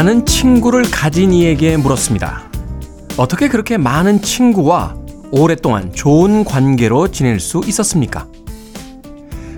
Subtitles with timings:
[0.00, 2.44] 많은 친구를 가진 이에게 물었습니다.
[3.18, 4.96] 어떻게 그렇게 많은 친구와
[5.30, 8.26] 오랫동안 좋은 관계로 지낼 수 있었습니까?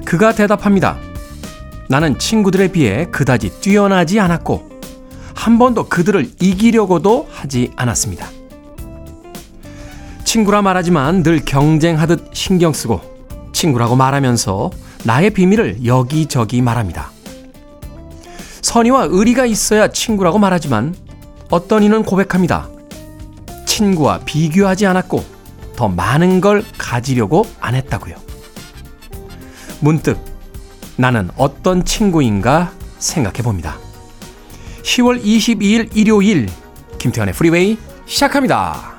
[0.04, 0.98] 그가 대답합니다.
[1.88, 4.68] 나는 친구들에 비해 그다지 뛰어나지 않았고,
[5.32, 8.26] 한 번도 그들을 이기려고도 하지 않았습니다.
[10.24, 13.00] 친구라 말하지만 늘 경쟁하듯 신경 쓰고,
[13.52, 14.72] 친구라고 말하면서
[15.04, 17.12] 나의 비밀을 여기저기 말합니다.
[18.62, 20.94] 선의와 의리가 있어야 친구라고 말하지만
[21.50, 22.68] 어떤 이는 고백합니다.
[23.66, 25.24] 친구와 비교하지 않았고
[25.76, 28.16] 더 많은 걸 가지려고 안 했다고요.
[29.80, 30.18] 문득
[30.96, 33.78] 나는 어떤 친구인가 생각해 봅니다.
[34.82, 36.48] 10월 22일 일요일
[36.98, 38.91] 김태현의 프리웨이 시작합니다.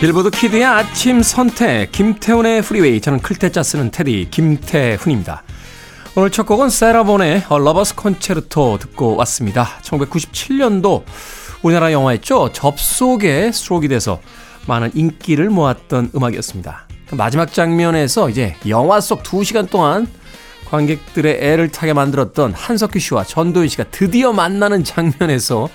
[0.00, 5.42] 빌보드 kid의 아침 선택 김태훈의 프리웨이 저는 클 태 자 쓰는 태디 김태훈입니다.
[6.14, 9.66] 오늘 첫 곡은 세라 본의 Lover's Concerto 듣고 왔습니다.
[9.82, 11.02] 1997년도
[11.60, 12.52] 우리나라 영화였죠.
[12.54, 14.22] 접속에 수록이 돼서
[14.66, 16.88] 많은 인기를 모았던 음악이었습니다.
[17.10, 20.06] 그 마지막 장면에서 이제 영화 속 2시간 동안
[20.70, 25.68] 관객들의 애를 타게 만들었던 한석규 씨와 전도연 씨가 드디어 만나는 장면에서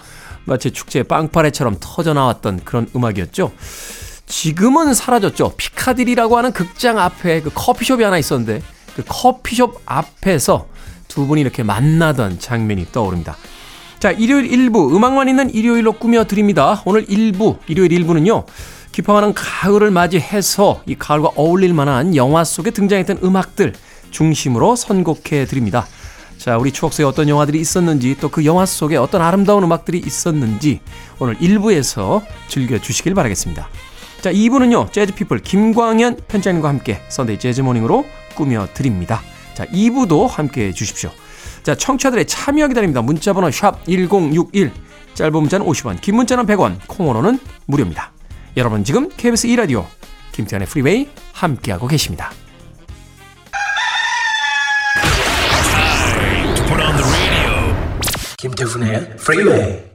[0.46, 3.52] 마치 축제 빵파레처럼 터져 나왔던 그런 음악이었죠.
[4.26, 5.54] 지금은 사라졌죠.
[5.58, 8.62] 피카디리라고 하는 극장 앞에 그 커피숍이 하나 있었는데
[8.96, 10.68] 그 커피숍 앞에서
[11.08, 13.38] 두 분이 이렇게 만나던 장면이 떠오릅니다.
[14.00, 16.82] 자, 일요일 1부 음악만 있는 일요일로 꾸며 드립니다.
[16.86, 18.46] 오늘 1부, 일요일 1부는요.
[18.92, 23.74] 깊어가는 가을을 맞이해서 이 가을과 어울릴 만한 영화 속에 등장했던 음악들
[24.12, 25.86] 중심으로 선곡해 드립니다.
[26.38, 30.80] 자, 우리 추억 속에 어떤 영화들이 있었는지 또 그 영화 속에 어떤 아름다운 음악들이 있었는지
[31.20, 33.68] 오늘 1부에서 즐겨 주시길 바라겠습니다.
[34.26, 39.22] 자, 2부는요, 재즈피플 김광현 편집장님과 함께 Sunday Jazz Morning으로 꾸며드립니다.
[39.54, 41.12] 자, 2부도 함께 해주십시오.
[41.62, 43.04] 자, 청취자들의 참여 기다립니다.
[43.04, 44.72] 문자번호 샵 1061,
[45.14, 47.38] 짧은 문자는 50원, 긴 문자는 100원, 콩으로는
[47.68, 48.14] 무료입니다.
[48.58, 49.86] 여러분 지금 KBS 2라디오
[50.32, 52.32] 김태훈의 프리웨이 함께하고 계십니다.
[58.40, 59.95] 김태훈의 프리웨이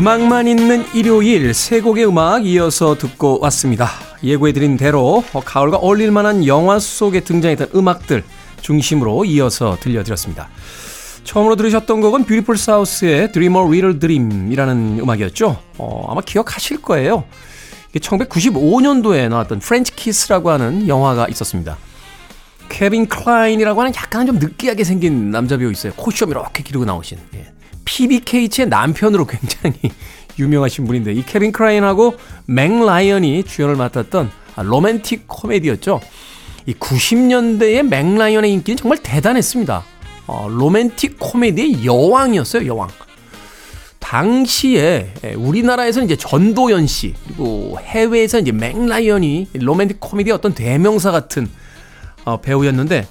[0.00, 3.90] 음악만 있는 일요일 세 곡의 음악 이어서 듣고 왔습니다.
[4.24, 8.24] 예고해드린 대로 가을과 어울릴 만한 영화 속에 등장했던 음악들
[8.62, 10.48] 중심으로 이어서 들려드렸습니다.
[11.24, 15.58] 처음으로 들으셨던 곡은 Beautiful South의 Dream a Little Dream이라는 음악이었죠.
[15.76, 17.24] 어, 아마 기억하실 거예요.
[17.90, 21.76] 이게 1995년도에 나왔던 French Kiss라고 하는 영화가 있었습니다.
[22.70, 25.92] 케빈 클라인이라고 하는 약간 좀 느끼하게 생긴 남자 배우 있어요.
[25.92, 27.18] 콧수염 이렇게 기르고 나오신.
[27.34, 27.59] 예.
[27.84, 29.90] 피비 케이츠의 남편으로 굉장히
[30.38, 32.14] 유명하신 분인데 이 케빈 클라인하고
[32.46, 36.00] 맥 라이언이 주연을 맡았던 로맨틱 코미디였죠.
[36.66, 39.84] 이 90년대의 맥 라이언의 인기는 정말 대단했습니다.
[40.26, 42.88] 어, 로맨틱 코미디의 여왕이었어요, 여왕.
[43.98, 51.48] 당시에 우리나라에서는 이제 전도연 씨 그리고 해외에서 이제 맥 라이언이 로맨틱 코미디의 어떤 대명사 같은
[52.24, 53.06] 어, 배우였는데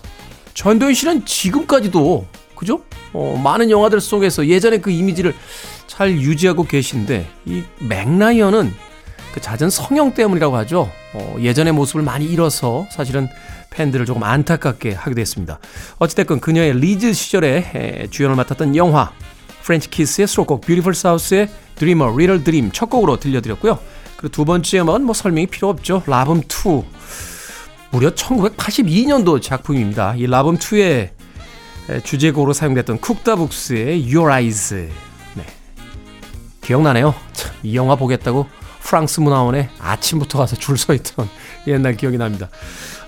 [0.53, 2.83] 전도연 씨는 지금까지도 그죠?
[3.13, 5.35] 어, 많은 영화들 속에서 예전에 그 이미지를
[5.87, 8.73] 잘 유지하고 계신데 이 맥라이언은
[9.33, 10.89] 그 잦은 성형 때문이라고 하죠.
[11.13, 13.27] 어, 예전의 모습을 많이 잃어서 사실은
[13.69, 15.59] 팬들을 조금 안타깝게 하게 됐습니다.
[15.99, 19.11] 어찌됐건 그녀의 리즈 시절에 에, 주연을 맡았던 영화
[19.63, 23.79] French Kiss의 수록곡 Beautiful South의 Dream a Little Dream 첫 곡으로 들려드렸고요.
[24.17, 26.03] 그리고 두 번째 음악은 뭐 설명이 필요 없죠.
[26.07, 26.83] La Boum 2
[27.91, 30.15] 무려 1982년도 작품입니다.
[30.15, 31.09] 이 La Boum 2의
[32.03, 34.89] 주제곡으로 사용됐던 Cook da Books의 Your Eyes.
[35.35, 35.45] 네.
[36.61, 37.13] 기억나네요.
[37.33, 38.47] 참, 이 영화 보겠다고
[38.81, 41.29] 프랑스 문화원에 아침부터 가서 줄 서 있던
[41.67, 42.49] 옛날 기억이 납니다.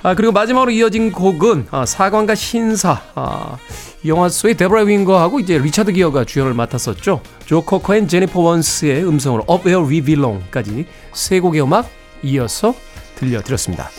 [0.03, 3.01] 아, 그리고 마지막으로 이어진 곡은 아, 사관과 신사.
[3.15, 3.57] 아,
[4.05, 7.21] 영화 속의 데브라 윙거하고 이제 리차드 기어가 주연을 맡았었죠.
[7.45, 11.87] 조 코커 앤 제니퍼 원스의 음성으로 Up Where We Belong까지 세 곡의 음악
[12.23, 12.73] 이어서
[13.15, 13.89] 들려드렸습니다.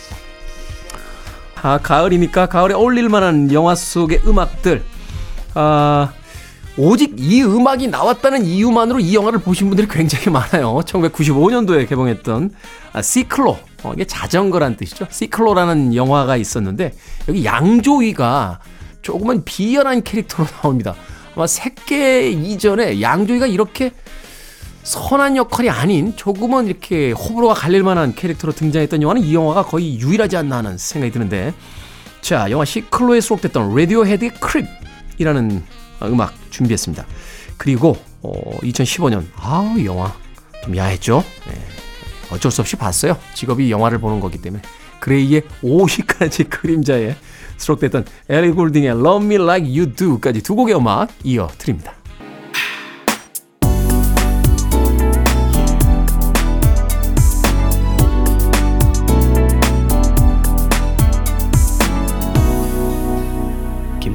[1.62, 4.82] 아, 가을이니까 가을에 어울릴 만한 영화 속의 음악들.
[5.54, 6.12] 아,
[6.76, 10.80] 오직 이 음악이 나왔다는 이유만으로 이 영화를 보신 분들이 굉장히 많아요.
[10.84, 12.50] 1995년도에 개봉했던
[12.92, 15.06] 아, 시클로 어, 이게 자전거란 뜻이죠.
[15.08, 16.94] 시클로라는 영화가 있었는데
[17.28, 18.60] 여기 양조위가
[19.02, 20.94] 조금은 비열한 캐릭터로 나옵니다.
[21.36, 23.92] 아마 새끼 이전에 양조위가 이렇게
[24.82, 30.36] 선한 역할이 아닌 조금은 이렇게 호불호가 갈릴 만한 캐릭터로 등장했던 영화는 이 영화가 거의 유일하지
[30.36, 31.54] 않나 하는 생각이 드는데
[32.20, 35.62] 자 영화 시클로에 수록됐던 라디오헤드의 Creep이라는
[36.04, 37.06] 음악 준비했습니다.
[37.56, 38.32] 그리고 어,
[38.62, 40.12] 2015년 아 영화
[40.64, 41.24] 좀 야했죠.
[41.48, 41.54] 네.
[42.32, 43.16] 어쩔 수 없이 봤어요.
[43.34, 44.62] 직업이 영화를 보는 거기 때문에
[45.00, 47.16] 그레이의 50가지 그림자에
[47.56, 51.94] 수록됐던 엘리 골딩의 Love Me Like You Do까지 두 곡의 음악 이어 드립니다.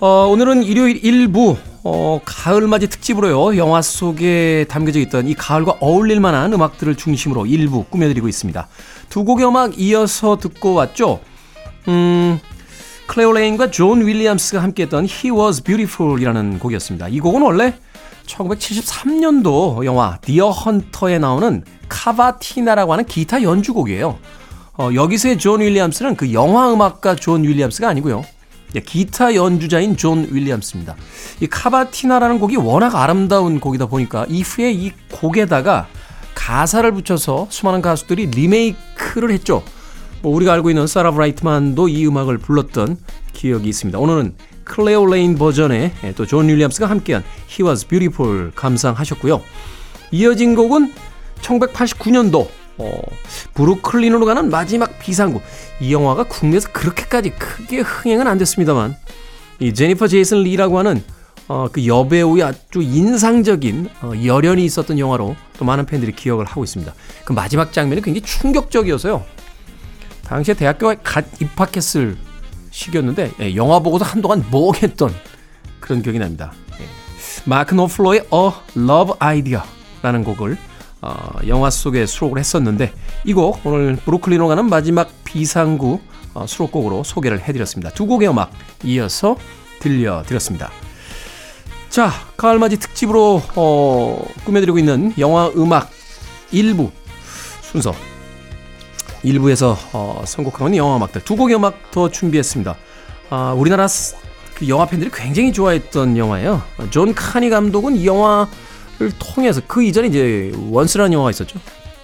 [0.00, 3.56] 어, 오늘은 일요일 일부 어, 가을맞이 특집으로요.
[3.56, 8.68] 영화 속에 담겨져 있던 이 가을과 어울릴 만한 음악들을 중심으로 일부 꾸며드리고 있습니다.
[9.08, 11.18] 두 곡의 음악 이어서 듣고 왔죠.
[11.88, 12.38] 음,
[13.08, 17.08] 클레오 레인과 존 윌리엄스가 함께했던 He Was Beautiful이라는 곡이었습니다.
[17.08, 17.74] 이 곡은 원래
[18.26, 24.16] 1973년도 영화 Deer Hunter에 나오는 카바티나라고 하는 기타 연주곡이에요.
[24.74, 28.24] 어, 여기서의 존 윌리엄스는 그 영화 음악가 존 윌리엄스가 아니고요.
[28.74, 30.96] 예, 기타 연주자인 존 윌리엄스입니다.
[31.40, 35.88] 이 카바티나라는 곡이 워낙 아름다운 곡이다 보니까 이후에 이 곡에다가
[36.34, 39.62] 가사를 붙여서 수많은 가수들이 리메이크를 했죠.
[40.22, 42.98] 뭐 우리가 알고 있는 사라 브라이트만도 이 음악을 불렀던
[43.32, 43.98] 기억이 있습니다.
[43.98, 44.34] 오늘은
[44.64, 49.40] 클레오 레인 버전의 예, 또 존 윌리엄스가 함께한 He Was Beautiful 감상하셨고요.
[50.10, 50.92] 이어진 곡은
[51.40, 52.48] 1989년도
[52.78, 53.00] 어,
[53.54, 55.40] 브루클린으로 가는 마지막 비상구.
[55.80, 58.96] 이 영화가 국내에서 그렇게까지 크게 흥행은 안 됐습니다만
[59.60, 61.02] 이 제니퍼 제이슨 리라고 하는
[61.48, 66.94] 어, 그 여배우의 아주 인상적인 어, 열연이 있었던 영화로 또 많은 팬들이 기억을 하고 있습니다.
[67.24, 69.24] 그 마지막 장면이 굉장히 충격적이어서요.
[70.24, 72.18] 당시에 대학교에 갓 입학했을
[72.70, 75.12] 시기였는데 예, 영화 보고도 한동안 멍했던
[75.80, 76.52] 그런 기억이 납니다.
[76.80, 76.84] 예.
[77.46, 80.58] 마크 노플로의 A Love Idea라는 곡을
[81.00, 82.92] 어, 영화 속에 수록을 했었는데
[83.24, 86.00] 이 곡 오늘 브루클린으로 가는 마지막 비상구
[86.34, 87.90] 어, 수록곡으로 소개를 해드렸습니다.
[87.90, 88.50] 두 곡의 음악
[88.84, 89.36] 이어서
[89.80, 90.70] 들려드렸습니다.
[91.88, 95.90] 자, 가을맞이 특집으로 어, 꾸며드리고 있는 영화 음악
[96.52, 96.90] 1부
[97.62, 97.94] 순서
[99.24, 102.76] 1부에서 어, 선곡하는 영화 음악들 두 곡의 음악 더 준비했습니다.
[103.30, 103.86] 아, 우리나라
[104.54, 106.62] 그 영화 팬들이 굉장히 좋아했던 영화예요.
[106.90, 108.67] 존 카니 감독은 이 영화를
[109.18, 111.58] 통해서 그 이전에 이제 Once라는 영화가 있었죠.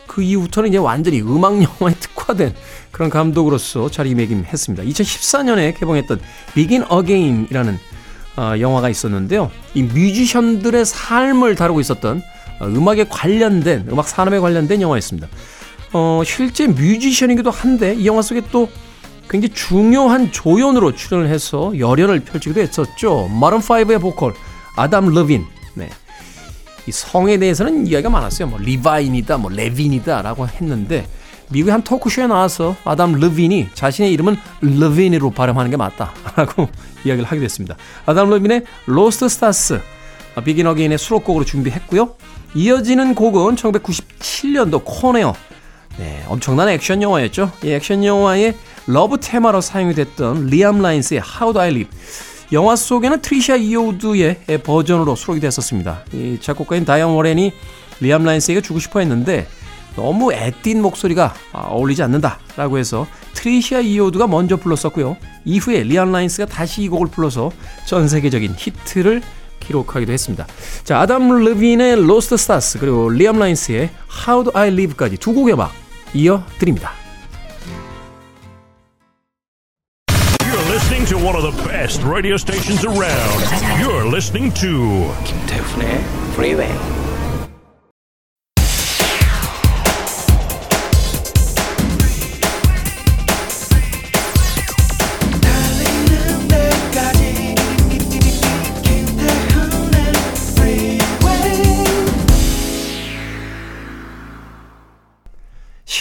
[0.06, 2.54] 그 이후부터는 이제 완전히 음악 영화에 특화된
[2.92, 4.84] 그런 감독으로서 자리매김했습니다.
[4.84, 6.20] 2014년에 개봉했던
[6.54, 7.78] Begin Again이라는
[8.36, 9.50] 어, 영화가 있었는데요.
[9.74, 12.22] 이 뮤지션들의 삶을 다루고 있었던
[12.60, 15.28] 어, 음악에 관련된 음악 산업에 관련된 영화였습니다.
[15.92, 18.68] 어, 실제 뮤지션이기도 한데 이 영화 속에 또
[19.28, 23.28] 굉장히 중요한 조연으로 출연을 해서 열연을 펼치기도 했었죠.
[23.28, 24.34] Maroon 5의 보컬
[24.76, 25.44] 아담 러빈.
[25.74, 25.88] 네.
[26.86, 28.48] 이 성에 대해서는 이야기가 많았어요.
[28.48, 31.06] 뭐 리바인이다, 뭐 레빈이다라고 했는데
[31.50, 36.68] 미국의 한 토크쇼에 나와서 아담 르빈이 자신의 이름은 르빈으로 발음하는 게 맞다라고
[37.04, 37.76] 이야기를 하게 됐습니다.
[38.06, 39.80] 아담 르빈의 Lost Stars
[40.44, 42.14] Begin Again의 수록곡으로 준비했고요.
[42.54, 45.34] 이어지는 곡은 1997년도 Con Air
[45.98, 47.52] 네, 엄청난 액션 영화였죠.
[47.62, 51.90] 이 액션 영화의 러브 테마로 사용이 됐던 리앤 라임스의 How Do I Live
[52.52, 56.04] 영화 속에는 트리샤 이어우드의 버전으로 수록이 됐었습니다.
[56.12, 57.52] 이 작곡가인 다이언 워렌이
[58.00, 59.46] 리앤 라임스에게 주고 싶어 했는데
[59.96, 65.16] 너무 애띤 목소리가 어울리지 않는다라고 해서 트리샤 이어우드가 먼저 불렀었고요.
[65.44, 67.50] 이후에 리앤 라임스가 다시 이 곡을 불러서
[67.86, 69.22] 전 세계적인 히트를
[69.60, 70.46] 기록하기도 했습니다.
[70.84, 73.90] 자, 아담 르빈의 Lost Stars 그리고 리앤 라임스의
[74.26, 75.72] How Do I Live까지 두 곡의 막
[76.12, 76.92] 이어 드립니다.
[81.04, 83.80] Listening to one of the best radio stations around.
[83.80, 87.04] You're listening to 김태훈의 Freeway.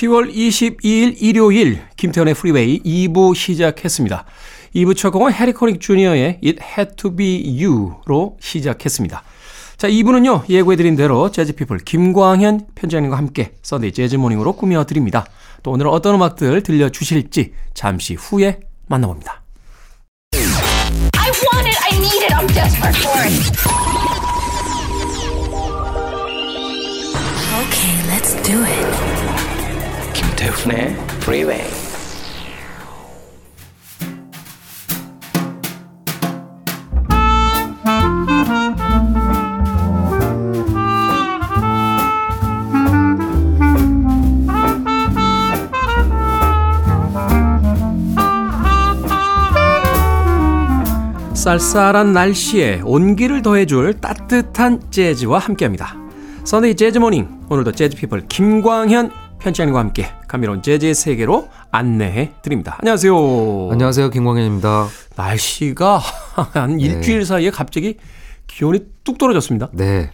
[0.04, 4.26] 10월 22일 일요일 김태현의 Freeway 2부 시작했습니다.
[4.76, 9.24] 2부 첫 곡은 해리 코닉 주니어의 It Had To Be You로 시작했습니다.
[9.78, 15.26] 자, 2부는요, 예고해드린 대로 재즈피플 김광현 편집장님과 함께 Sunday Jazz Morning으로 꾸며드립니다.
[15.62, 19.42] 또 오늘 어떤 음악들 들려주실지 잠시 후에 만나봅니다.
[20.34, 21.78] I want it.
[21.84, 22.34] I need it.
[22.34, 23.34] I'm desperate for it.
[27.62, 30.14] Okay, let's do it.
[30.14, 31.93] 김태훈의 Freeway.
[51.44, 55.94] 쌀쌀한 날씨에 온기를 더해줄 따뜻한 재즈와 함께합니다.
[56.46, 62.78] Sunday Jazz Morning 오늘도 재즈 피플 김광현 편집장님과 함께 감미로운 재즈의 세계로 안내해 드립니다.
[62.80, 63.72] 안녕하세요.
[63.74, 64.10] 안녕하세요.
[64.12, 64.88] 김광현입니다.
[65.18, 66.00] 날씨가
[66.54, 67.98] 한 일주일 사이에 갑자기
[68.48, 69.68] 기온이 뚝 떨어졌습니다.
[69.74, 70.12] 네.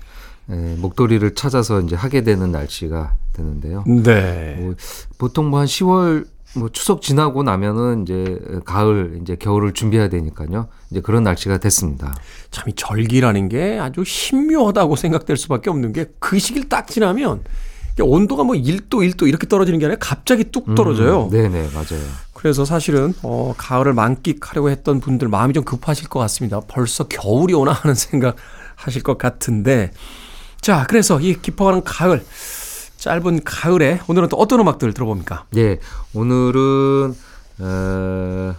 [0.50, 3.84] 에, 목도리를 찾아서 이제 하게 되는 날씨가 되는데요.
[3.86, 4.56] 네.
[4.60, 4.74] 뭐,
[5.20, 6.26] 보통 뭐 한 10월
[6.56, 10.68] 뭐 추석 지나고 나면은 이제 가을 이제 겨울을 준비해야 되니까요.
[10.90, 12.16] 이제 그런 날씨가 됐습니다.
[12.52, 17.44] 참 이 절기라는 게 아주 신묘하다고 생각될 수밖에 없는 게 그 시기를 딱 지나면
[18.02, 21.26] 온도가 뭐 1도 1도 이렇게 떨어지는 게 아니라 갑자기 뚝 떨어져요.
[21.26, 22.02] 음, 네네 맞아요.
[22.34, 26.62] 그래서 사실은 어, 가을을 만끽하려고 했던 분들 마음이 좀 급하실 것 같습니다.
[26.68, 28.38] 벌써 겨울이 오나 하는 생각
[28.76, 29.92] 하실 것 같은데
[30.62, 32.24] 자 그래서 이 깊어가는 가을
[33.00, 35.46] 짧은 가을에 오늘은 또 어떤 음악들 들어봅니까?
[35.56, 35.80] 예,
[36.14, 37.16] 오늘은
[37.60, 38.56] 어,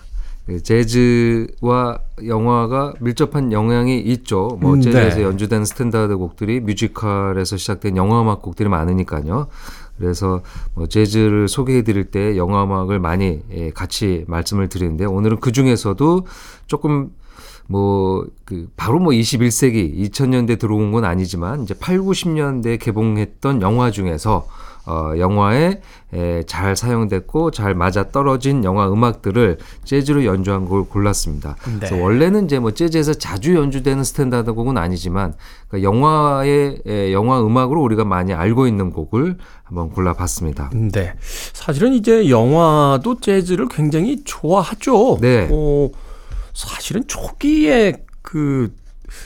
[0.46, 4.58] 그 재즈와 영화가 밀접한 영향이 있죠.
[4.60, 5.22] 뭐 음, 재즈에서 네.
[5.22, 9.48] 연주된 스탠다드 곡들이 뮤지컬에서 시작된 영화 음악 곡들이 많으니까요.
[9.98, 10.40] 그래서
[10.74, 16.26] 뭐 재즈를 소개해 드릴 때 영화 음악을 많이 예, 같이 말씀을 드리는데 오늘은 그 중에서도
[16.66, 17.10] 조금
[17.70, 24.48] 뭐 그 바로 뭐 21세기 2000년대 들어온 건 아니지만 이제 8, 90년대 개봉했던 영화 중에서
[24.86, 25.80] 어 영화에
[26.12, 31.54] 에, 잘 사용됐고 잘 맞아 떨어진 영화 음악들을 재즈로 연주한 걸 골랐습니다.
[31.62, 35.34] 그래서 원래는 이제 뭐 재즈에서 자주 연주되는 스탠다드 곡은 아니지만
[35.68, 40.70] 그 영화의 에, 영화 음악으로 우리가 많이 알고 있는 곡을 한번 골라봤습니다.
[40.74, 41.14] 네.
[41.52, 45.18] 사실은 이제 영화도 재즈를 굉장히 좋아하죠.
[45.20, 45.48] 네.
[45.52, 45.90] 어,
[46.68, 48.74] 사실은 초기에 그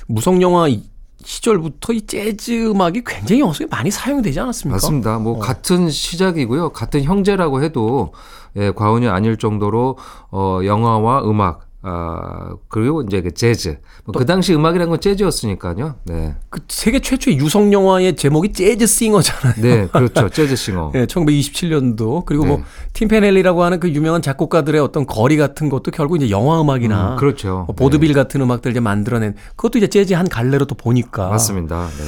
[0.06, 0.82] 무성 영화 이-
[1.24, 4.76] 시절부터 이 재즈 음악이 굉장히 영화 속에 많이 사용되지 않았습니까?
[4.76, 5.18] 맞습니다.
[5.18, 6.70] 뭐 같은 시작이고요.
[6.70, 8.12] 같은 형제라고 해도
[8.56, 9.96] 예, 과언이 아닐 정도로
[10.30, 13.78] 어 영화와 음악 아 그리고 이제 그 재즈.
[14.06, 15.96] 뭐 그 당시 음악이란 건 재즈였으니까요.
[16.04, 16.34] 네.
[16.48, 19.54] 그 세계 최초의 유성 영화의 제목이 재즈 싱어잖아요.
[19.60, 20.28] 네, 그렇죠.
[20.30, 20.90] 재즈 싱어.
[20.94, 22.64] 네, 1927년도 그리고 뭐 네.
[22.94, 27.64] 팀페넬리라고 하는 그 유명한 작곡가들의 어떤 거리 같은 것도 결국 이제 영화 음악이나 음, 그렇죠.
[27.66, 31.88] 뭐 보드빌 같은 음악들 이제 만들어낸 그것도 이제 재즈 한 갈래로 또 보니까 맞습니다.
[31.98, 32.04] 네.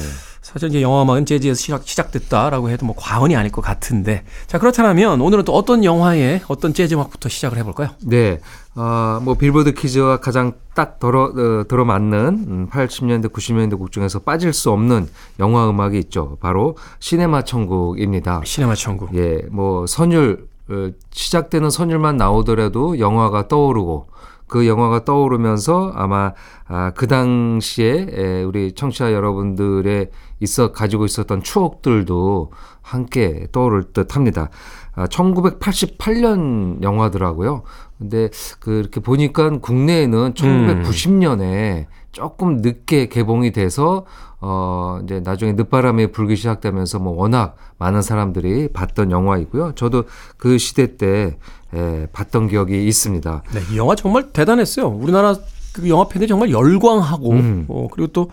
[0.47, 5.19] 사실 이제 영화 음악은 재즈에서 시작, 시작됐다라고 해도 뭐 과언이 아닐 것 같은데 자 그렇다면
[5.19, 7.89] 오늘은 또 어떤 영화의 어떤 재즈 음악부터 시작을 해볼까요?
[8.05, 8.39] 네.
[8.73, 14.53] 어, 뭐 빌보드 퀴즈와 가장 딱 들어 어, 들어맞는 음, 80년대 90년대 곡 중에서 빠질
[14.53, 16.37] 수 없는 영화 음악이 있죠.
[16.39, 18.41] 바로 시네마 천국입니다.
[18.45, 19.13] 시네마 천국.
[19.15, 24.07] 예, 뭐 선율 어, 시작되는 선율만 나오더라도 영화가 떠오르고
[24.47, 26.33] 그 영화가 떠오르면서 아마
[26.67, 32.51] 아, 그 당시에 에, 우리 청취자 여러분들의 있어 가지고 있었던 추억들도
[32.81, 34.49] 함께 떠오를 듯 합니다.
[34.95, 37.63] 아, 1988년 영화더라고요.
[37.97, 44.05] 근데 그렇게 보니까 국내에는 1990년에 조금 늦게 개봉이 돼서
[44.39, 49.73] 어 이제 나중에 늦바람이 불기 시작되면서 뭐 워낙 많은 사람들이 봤던 영화이고요.
[49.75, 50.05] 저도
[50.37, 51.37] 그 시대 때
[51.73, 53.43] 에, 봤던 기억이 있습니다.
[53.53, 54.87] 네, 이 영화 정말 대단했어요.
[54.87, 55.35] 우리나라
[55.73, 57.65] 그 영화 팬들이 정말 열광하고 음.
[57.67, 58.31] 어, 그리고 또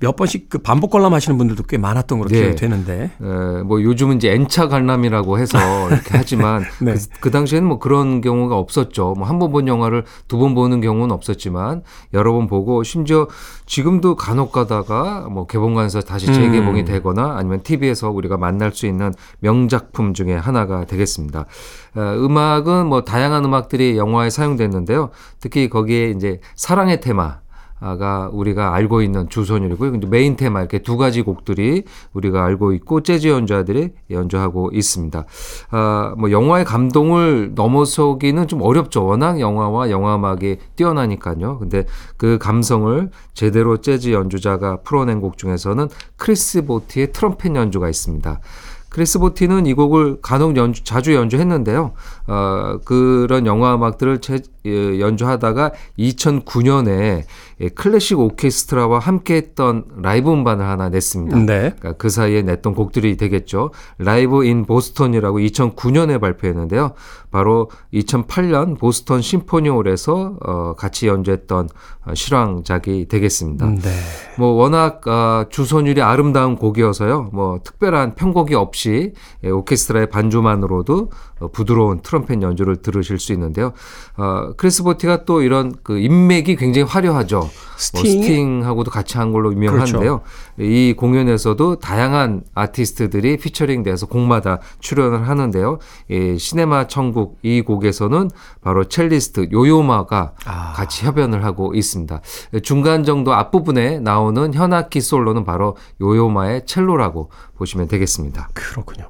[0.00, 2.40] 몇 번씩 그 반복 관람하시는 분들도 꽤 많았던 걸로 네.
[2.40, 6.92] 기억이 되는데 에, 뭐 요즘은 이제 N차 관람이라고 해서 이렇게 하지만 네.
[6.92, 9.14] 그, 그 당시에는 뭐 그런 경우가 없었죠.
[9.16, 13.26] 뭐 한 번 본 영화를 두 번 보는 경우는 없었지만 여러 번 보고 심지어
[13.64, 16.84] 지금도 간혹 가다가 뭐 개봉관에서 다시 재개봉이 음.
[16.84, 21.46] 되거나 아니면 TV에서 우리가 만날 수 있는 명작품 중에 하나가 되겠습니다.
[21.94, 25.08] 어, 음악은 뭐 다양한 음악들이 영화에 사용됐는데요.
[25.40, 27.38] 특히 거기에 이제 사랑의 테마
[27.78, 29.92] 가 우리가 알고 있는 주선율이고요.
[29.92, 35.24] 근데 메인 테마 이렇게 두 가지 곡들이 우리가 알고 있고 재즈 연주자들이 연주하고 있습니다.
[35.70, 39.04] 아, 뭐 영화의 감동을 넘어서기는 좀 어렵죠.
[39.04, 41.58] 워낙 영화와 영화 음악이 뛰어나니까요.
[41.58, 41.84] 근데
[42.16, 48.40] 그 감성을 제대로 재즈 연주자가 풀어낸 곡 중에서는 크리스 보티의 트럼펫 연주가 있습니다.
[48.88, 51.92] 크리스 보티는 이 곡을 간혹 연주, 자주 연주했는데요.
[52.26, 57.22] 어, 그런 영화 음악들을 제, 예, 연주하다가 2009년에
[57.60, 61.38] 예, 클래식 오케스트라와 함께 했던 라이브 음반을 하나 냈습니다.
[61.38, 61.74] 네.
[61.78, 63.70] 그러니까 그 사이에 냈던 곡들이 되겠죠.
[63.98, 66.92] Live in Boston이라고 2009년에 발표했는데요.
[67.30, 71.68] 바로 2008년 보스턴 심포니홀에서 어, 같이 연주했던
[72.06, 73.66] 어, 실황작이 되겠습니다.
[73.66, 73.90] 네.
[74.38, 77.30] 뭐 워낙 어, 주선율이 아름다운 곡이어서요.
[77.32, 79.12] 뭐 특별한 편곡이 없이
[79.44, 83.72] 예, 오케스트라의 반주만으로도 어, 부드러운 트럼펫 연주를 들으실 수 있는데요.
[84.16, 87.50] 어, 크리스 보티가 또 이런 그 인맥이 굉장히 화려하죠.
[87.76, 88.00] 스팅?
[88.00, 90.22] 뭐 스팅하고도 같이 한 걸로 유명한데요.
[90.58, 95.78] 이 공연에서도 다양한 아티스트들이 피처링돼서 곡마다 출연을 하는데요.
[96.10, 98.30] 이 시네마 천국 이 곡에서는
[98.62, 100.72] 바로 첼리스트 요요마가 아.
[100.72, 102.20] 같이 협연을 하고 있습니다.
[102.62, 108.48] 중간 정도 앞부분에 나오는 현악기 솔로는 바로 요요마의 첼로라고 보시면 되겠습니다.
[108.54, 109.08] 그렇군요.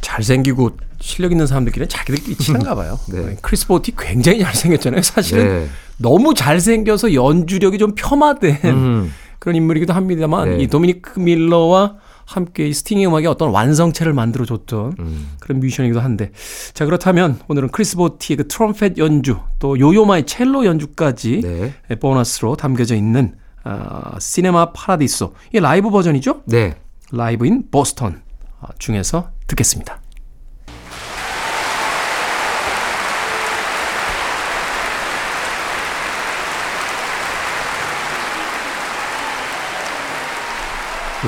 [0.00, 2.98] 잘생기고 실력 있는 사람들끼리는 자기들끼리 친한가 봐요.
[3.08, 3.36] 네.
[3.42, 5.02] 크리스 보티 굉장히 잘생겼잖아요.
[5.02, 5.68] 사실은 네.
[5.98, 9.12] 너무 잘생겨서 연주력이 좀 폄하된 음.
[9.38, 10.62] 그런 인물이기도 합니다만 네.
[10.64, 15.28] 이 도미니크 밀러와 함께 이 스팅의 음악의 어떤 완성체를 만들어줬던 음.
[15.38, 16.32] 그런 뮤지션이기도 한데
[16.74, 21.74] 자 그렇다면 오늘은 크리스 보티의 그 트럼펫 연주 또 요요마의 첼로 연주까지 네.
[22.00, 26.42] 보너스로 담겨져 있는 아, Cinema Paradiso 이게 라이브 버전이죠?
[26.46, 26.76] 네.
[27.12, 28.22] Live in Boston
[28.60, 30.00] 아, 중에서 듣겠습니다.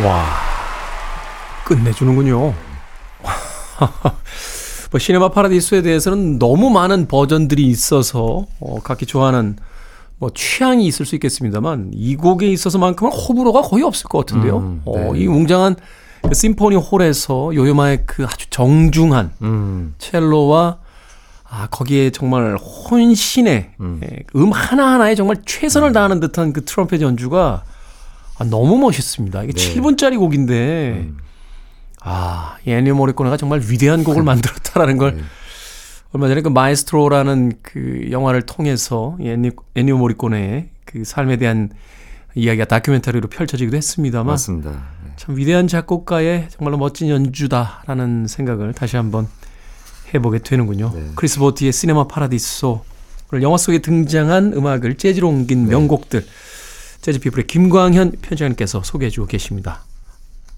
[0.04, 0.24] 와,
[1.64, 2.38] 끝내주는군요.
[4.90, 9.56] 뭐 시네마 파라디스에 대해서는 너무 많은 버전들이 있어서 어, 각기 좋아하는
[10.18, 14.58] 뭐 취향이 있을 수 있겠습니다만 이 곡에 있어서만큼은 호불호가 거의 없을 것 같은데요.
[14.58, 15.20] 음, 어, 네.
[15.20, 15.76] 이 웅장한
[16.22, 19.94] 그 심포니 홀에서 요요마의 그 아주 정중한 음.
[19.98, 20.78] 첼로와
[21.48, 24.00] 아 거기에 정말 혼신의 음.
[24.04, 27.62] 예, 음 하나하나에 정말 최선을 다하는 듯한 그 트럼펫 연주가
[28.38, 29.44] 아, 너무 멋있습니다.
[29.44, 29.74] 이게 네.
[29.74, 31.18] 7분짜리 곡인데 음.
[32.00, 35.22] 아, 이 엔니오 모리코네가 정말 위대한 곡을 만들었다라는 걸 네.
[36.12, 41.70] 얼마 전에 그 마에스트로라는 그 영화를 통해서 이 애니, 엔니오 모리코네의 그 삶에 대한
[42.34, 44.70] 이야기가 다큐멘터리로 펼쳐지기도 했습니다만 맞습니다.
[44.70, 45.12] 네.
[45.16, 49.26] 참 위대한 작곡가의 정말로 멋진 연주다라는 생각을 다시 한번
[50.14, 50.92] 해보게 되는군요.
[50.94, 51.10] 네.
[51.16, 52.84] 크리스 보티의 Cinema Paradiso
[53.32, 55.70] 오늘 영화 속에 등장한 음악을 재즈로 옮긴 네.
[55.70, 56.24] 명곡들
[57.08, 59.80] 재즈 피플의 김광현 편집장님께서 소개해 주고 계십니다.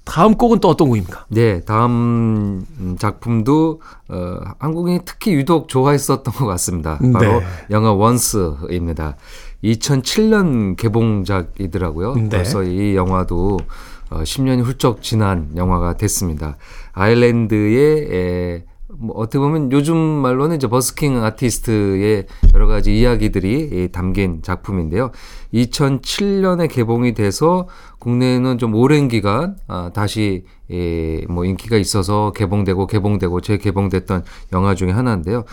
[0.04, 1.26] 다음 곡은 또 어떤 곡입니까?
[1.28, 6.98] 네, 다음 음, 작품도 어, 한국인이 특히 유독 좋아했었던 것 같습니다.
[7.12, 7.46] 바로 네.
[7.70, 9.16] 영화 원스입니다.
[9.62, 12.14] 2007년 개봉작이더라고요.
[12.14, 12.28] 네.
[12.28, 13.60] 벌써 이 영화도
[14.10, 16.56] 어, 10년이 훌쩍 지난 영화가 됐습니다.
[16.92, 18.64] 아일랜드의 에,
[19.00, 25.10] 뭐 어떻게 보면 요즘 말로는 이제 버스킹 아티스트의 여러 가지 이야기들이 예, 담긴 작품인데요.
[25.54, 27.66] 2007년에 개봉이 돼서
[27.98, 34.90] 국내에는 좀 오랜 기간 아, 다시 예, 뭐 인기가 있어서 개봉되고 개봉되고 재개봉됐던 영화 중에
[34.90, 35.44] 하나인데요.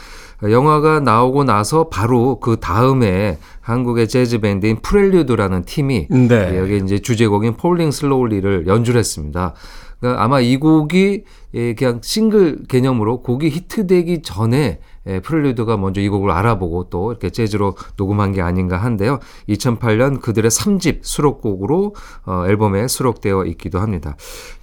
[0.42, 6.52] 아, 영화가 나오고 나서 바로 그 다음에 한국의 재즈 밴드인 프렐류드라는 팀이 네.
[6.54, 9.54] 예, 여기 이제 주제곡인 Falling Slowly를 연주를 했습니다.
[10.00, 16.10] 그러니까 아마 이 곡이 예, 그냥 싱글 개념으로 곡이 히트되기 전에 예, 프렐류드가 먼저 이
[16.10, 19.20] 곡을 알아보고 또 이렇게 재즈로 녹음한 게 아닌가 한데요.
[19.50, 24.16] 2008년 그들의 3집 수록곡으로 어, 앨범에 수록되어 있기도 합니다.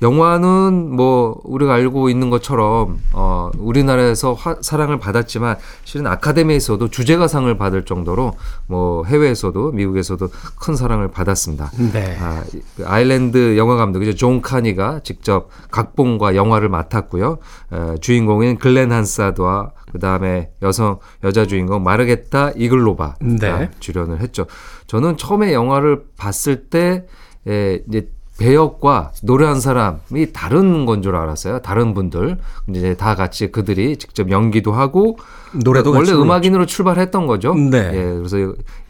[0.03, 7.85] 영화는 뭐 우리가 알고 있는 것처럼 어, 우리나라에서 화- 사랑을 받았지만 실은 아카데미에서도 주제가상을 받을
[7.85, 8.33] 정도로
[8.67, 10.29] 뭐 해외에서도 미국에서도
[10.61, 11.71] 큰 사랑을 받았습니다.
[11.93, 12.17] 네.
[12.21, 12.43] 아,
[12.77, 14.15] 그 아일랜드 영화 감독이죠.
[14.15, 17.39] 존 카니가 직접 각본과 영화를 맡았고요.
[17.73, 23.71] 에, 주인공인 글렌 한사드와 그 다음에 여성 여자 주인공 마르게타 이글로바가 네.
[23.79, 24.45] 출연을 했죠.
[24.89, 27.07] 저는 처음에 영화를 봤을 때
[27.47, 31.61] 에, 이제 배역과 노래한 사람이 다른 건 줄 알았어요.
[31.61, 32.39] 다른 분들.
[32.71, 35.19] 이제 다 같이 그들이 직접 연기도 하고
[35.65, 36.11] 노래도 원래.
[36.13, 37.55] 음악인으로 출발했던 거죠.
[37.55, 37.91] 네.
[37.93, 38.39] 예, 그래서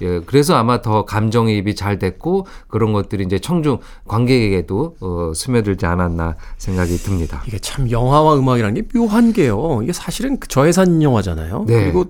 [0.01, 6.37] 예, 그래서 아마 더 감정이입이 잘 됐고 그런 것들이 이제 청중 관객에게도 어, 스며들지 않았나
[6.57, 7.43] 생각이 듭니다.
[7.47, 9.81] 이게 참 영화와 음악이라는 게 묘한 게요.
[9.83, 11.65] 이게 사실은 그 저예산 영화잖아요.
[11.67, 11.83] 네.
[11.85, 12.07] 그리고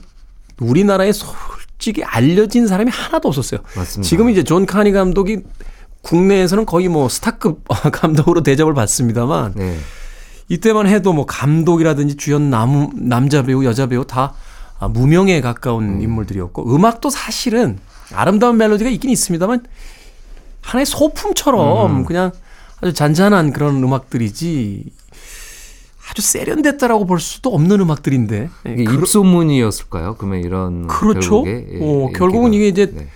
[0.61, 3.61] 우리나라에 솔직히 알려진 사람이 하나도 없었어요.
[3.75, 4.09] 맞습니다.
[4.09, 5.39] 지금 이제 존 카니 감독이
[6.05, 9.77] 국내에서는 거의 뭐 스타급 감독으로 대접을 받습니다만 네.
[10.49, 14.35] 이때만 해도 뭐 감독이라든지 주연 남, 남자 배우, 여자 배우 다
[14.79, 17.79] 아, 무명에 가까운 인물들이었고 음악도 사실은
[18.13, 19.65] 아름다운 멜로디가 있긴 있습니다만
[20.61, 22.31] 하나의 소품처럼 그냥
[22.81, 24.85] 아주 잔잔한 그런 음악들이지
[26.11, 28.51] 아주 세련됐다라고 볼 수도 없는 음악들인데.
[28.69, 30.17] 예, 이게 그러- 입소문이었을까요?
[30.19, 31.45] 그러면 이런 그렇죠.
[31.47, 32.19] 예, 어, 인기가.
[32.19, 33.09] 결국은 이게 이제 네.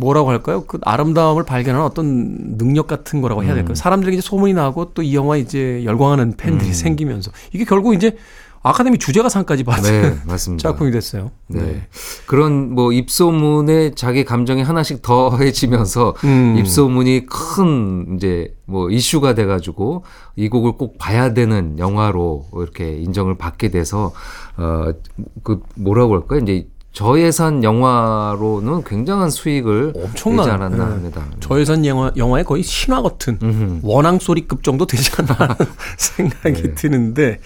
[0.00, 0.64] 뭐라고 할까요?
[0.66, 3.56] 그 아름다움을 발견하는 어떤 능력 같은 거라고 해야 음.
[3.56, 3.74] 될까요?
[3.74, 6.72] 사람들이 이제 소문이 나고 또 이 영화 이제 열광하는 팬들이 음.
[6.72, 8.16] 생기면서 이게 결국 이제
[8.62, 10.68] 아카데미 주제가상까지 받은 네, 맞습니다.
[10.68, 11.30] 작품이 됐어요.
[11.46, 11.86] 네.
[12.26, 16.56] 그런 뭐 입소문에 자기 감정이 하나씩 더해지면서 음.
[16.58, 20.04] 입소문이 큰 이제 뭐 이슈가 돼가지고
[20.36, 24.12] 이 곡을 꼭 봐야 되는 영화로 이렇게 인정을 받게 돼서
[24.58, 26.40] 어그 뭐라고 할까요?
[26.40, 30.90] 이제 저예산 영화로는 굉장한 수익을 엄청난, 내지 않았나 네.
[30.90, 31.24] 합니다.
[31.40, 33.80] 저예산 영화, 영화의 거의 신화 같은.
[33.82, 35.56] 원앙 소리급 정도 되지 않나
[35.96, 36.74] 생각이 네.
[36.74, 37.40] 드는데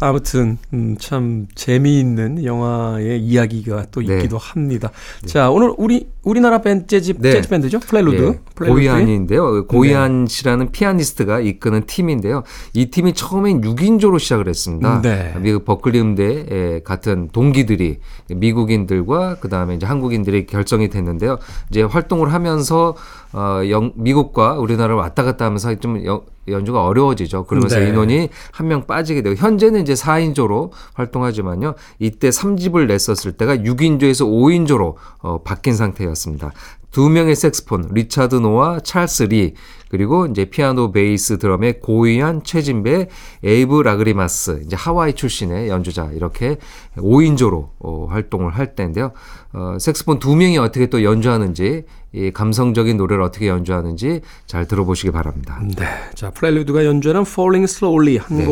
[0.00, 4.16] 아무튼 음, 참 재미있는 영화의 이야기가 또 네.
[4.16, 4.90] 있기도 합니다.
[5.24, 7.32] 자 오늘 우리 우리나라 밴드 재즈, 네.
[7.32, 8.16] 재즈 밴드죠 프렐류드.
[8.16, 9.66] 예, 프렐류드의 고희안인데요.
[9.66, 12.42] 고희안 씨라는 피아니스트가 이끄는 팀인데요.
[12.74, 15.00] 이 팀이 처음엔 6인조로 시작을 했습니다.
[15.02, 15.34] 네.
[15.40, 21.38] 미국 버클리 음대 같은 동기들이 미국인들과 그 다음에 이제 한국인들이 결성이 됐는데요.
[21.70, 22.94] 이제 활동을 하면서
[23.32, 27.44] 어, 영, 미국과 우리나라를 왔다 갔다 하면서 좀 여- 연주가 어려워지죠.
[27.46, 27.88] 그러면서 네.
[27.88, 31.74] 인원이 한 명 빠지게 되고 현재는 이제 4인조로 활동하지만요.
[31.98, 36.52] 이때 3집을 냈었을 때가 6인조에서 5인조로 어, 바뀐 상태였습니다.
[36.90, 39.54] 두 명의 색스폰, 리차드 노와 찰스 리,
[39.88, 43.08] 그리고 이제 피아노, 베이스, 드럼의 고희안, 최진배,
[43.44, 46.56] 에이브 라그리마스, 이제 하와이 출신의 연주자 이렇게
[46.96, 49.12] 5인조로 어, 활동을 할 때인데요.
[49.52, 55.60] 어, 색스폰 두 명이 어떻게 또 연주하는지, 이 감성적인 노래를 어떻게 연주하는지 잘 들어보시기 바랍니다.
[55.76, 55.84] 네.
[56.14, 58.44] 자, 플레루드가 연주하는 Falling Slowly 한 네.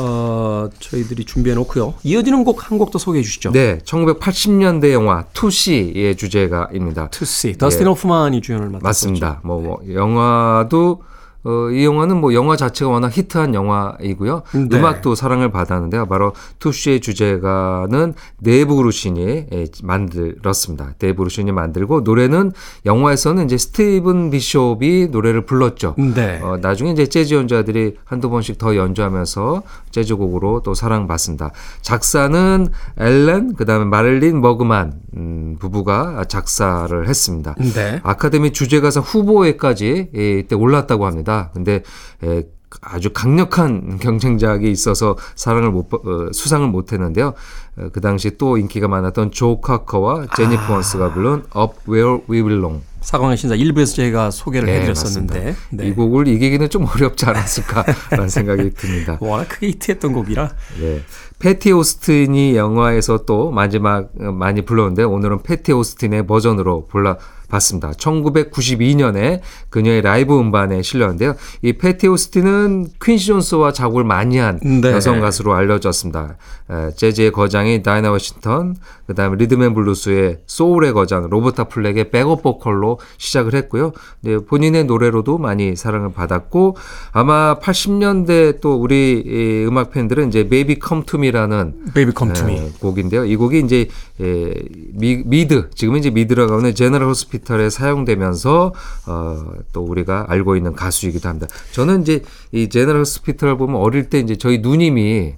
[0.00, 1.94] 곡, 어, 저희들이 준비해 놓고요.
[2.02, 3.52] 이어지는 곡 한 곡 더 소개해 주시죠.
[3.52, 7.08] 네, 1980년대 영화 투시의 주제가입니다.
[7.10, 7.56] To See.
[7.56, 8.72] 더스틴 호프만이 주연을.
[8.74, 8.78] 예.
[8.82, 9.40] 맞습니다.
[9.44, 11.02] 뭐, 뭐 영화도
[11.42, 14.42] 어, 이 영화는 뭐 영화 자체가 워낙 히트한 영화이고요.
[14.68, 14.76] 네.
[14.76, 16.06] 음악도 사랑을 받았는데요.
[16.06, 20.94] 바로 투시의 주제가는 데이브 그루신이 예, 만들었습니다.
[20.98, 22.52] 데이브 그루신이 만들고 노래는
[22.84, 25.94] 영화에서는 이제 스티븐 비숍이 노래를 불렀죠.
[26.14, 26.40] 네.
[26.42, 31.52] 어, 나중에 이제 재즈 연주자들이 한두 번씩 더 연주하면서 재즈곡으로 또 사랑받습니다.
[31.80, 37.54] 작사는 앨런, 그 다음에 마릴린 버그만 음, 부부가 작사를 했습니다.
[37.74, 38.00] 네.
[38.02, 41.29] 아카데미 주제가상 후보에까지 예, 이때 올랐다고 합니다.
[41.52, 41.82] 근데
[42.24, 42.42] 에,
[42.82, 47.34] 아주 강력한 경쟁작이 있어서 사랑을 못 받- 어, 수상을 못 했는데요.
[47.78, 50.70] 어, 그 당시 또 인기가 많았던 조 카커와 제니퍼 아.
[50.74, 52.82] 원스가 부른 Up Where We Belong.
[53.00, 55.56] 사관과 신사 1부에서 저희가 소개를 네, 해드렸었는데.
[55.70, 55.88] 네.
[55.88, 59.16] 이 곡을 이기기는 좀 어렵지 않았을까라는 생각이 듭니다.
[59.20, 61.00] 워낙 크게 히트했던 곡이라 네.
[61.38, 67.16] 패티 오스틴이 영화에서 또 마지막 어, 많이 불렀는데 오늘은 패티 오스틴의 버전으로 불러
[67.50, 67.90] 봤습니다.
[67.92, 71.34] 1992년에 그녀의 라이브 음반에 실렸는데요.
[71.62, 74.92] 이 패티 오스틴은 퀸시 존스와 작업을 많이 한 네.
[74.92, 76.36] 여성 가수로 알려졌습니다.
[76.70, 78.76] 에, 재즈의 거장이 다이나 워싱턴,
[79.10, 83.90] 그 다음에 리듬 앤 블루스의 소울의 거장 로버타 플랙의 백업 보컬로 시작을 했고요.
[84.20, 86.76] 네, 본인의 노래로도 많이 사랑을 받았고
[87.10, 92.44] 아마 80년대 또 우리 이 음악 팬들은 이제 Baby Come To Me라는 Baby Come To
[92.46, 92.56] Me.
[92.58, 93.24] 에, 곡인데요.
[93.24, 93.88] 이 곡이 이제
[94.20, 94.54] 에,
[94.92, 98.72] 미, 미드 지금은 이제 미드라고 하는 General Hospital에 사용되면서
[99.08, 101.48] 어, 또 우리가 알고 있는 가수이기도 합니다.
[101.72, 105.34] 저는 이제 이 제너럴 호스피털 보면 어릴 때 이제 저희 누님이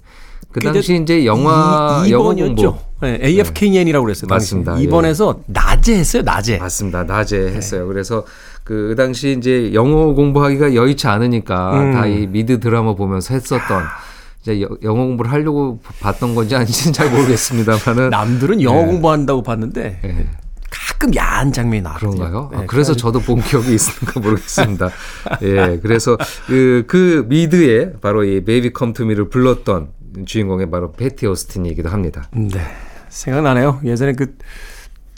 [0.53, 2.57] 그 당시 이제 영화 이, 영어 2번이었죠.
[2.57, 4.29] 공부 네, AFKN이라고 그랬어요.
[4.29, 4.75] 맞습니다.
[4.77, 6.23] 2번에서 낮에 했어요.
[6.23, 6.59] 낮에.
[6.59, 7.05] 맞습니다.
[7.05, 7.87] 낮에 했어요.
[7.89, 8.25] 그래서
[8.65, 11.93] 그 당시 이제 영어 공부하기가 여의치 않으니까 음.
[11.93, 13.83] 다이 미드 드라마 보면서 했었던
[14.43, 20.27] 이제 여- 영어 공부를 하려고 봤던 건지 아닌지는 잘 모르겠습니다만은 남들은 영어 공부한다고 봤는데 네.
[20.71, 22.17] 가끔 야한 장면이 나왔거든요.
[22.19, 22.51] 그런가요?
[22.55, 24.91] 아, 네, 그래서 그래가지고 저도 본 기억이 있는가 모르겠습니다.
[25.43, 29.89] 예, 그래서 그, 그 미드에 바로 이 Baby Come To Me를 불렀던
[30.27, 32.29] 주인공이 바로 패티 오스틴이기도 합니다.
[32.33, 32.61] 네.
[33.09, 33.81] 생각나네요.
[33.85, 34.37] 예전에 그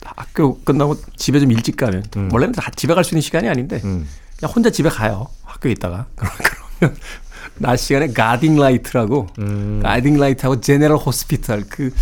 [0.03, 4.07] 학교 끝나고 집에 좀 일찍 가면 원래는 다 집에 갈 수 있는 시간이 아닌데 음.
[4.37, 5.27] 그냥 혼자 집에 가요.
[5.43, 6.07] 학교에 있다가
[6.79, 6.97] 그러면
[7.57, 9.79] 낮 시간에 Guiding Light라고 음.
[9.81, 11.93] Guiding Light하고 General Hospital 그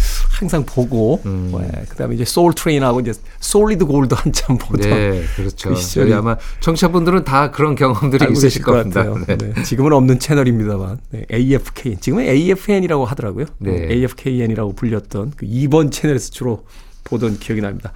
[0.43, 1.53] 항상 보고 음.
[1.57, 5.69] 네, 그다음에 이제 Soul Train하고 이제 Solid Gold 한참 보던 네, 그렇죠.
[5.69, 8.73] 그 시절이 아마 청취자분들은 다 그런 경험들이 있으실 것.
[8.73, 9.17] 같아요.
[9.25, 9.37] 네.
[9.37, 13.45] 네, 지금은 없는 채널입니다만 네, AFKN 지금은 AFN이라고 하더라고요.
[13.59, 13.87] 네.
[13.89, 16.65] AFKN이라고 불렸던 그 2번 채널에서 주로
[17.05, 17.91] 보던 기억이 납니다.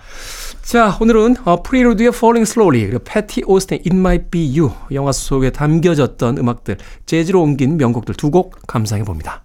[0.63, 5.49] 자, 오늘은 어, 프리로드의 Falling Slowly 그리고 패티 오스틴 It Might Be You 영화 속에
[5.51, 9.43] 담겨졌던 음악들 재즈로 옮긴 명곡들 두 곡 감상해 봅니다.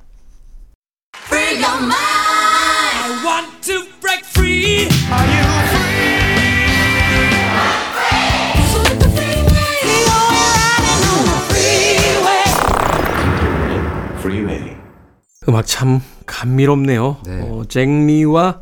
[15.48, 17.16] 음악 참 감미롭네요.
[17.26, 17.40] 네.
[17.42, 18.60] 어, 잭리와